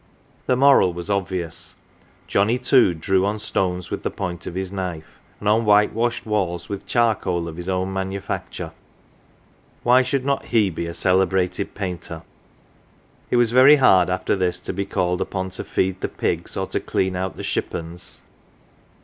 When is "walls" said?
6.25-6.67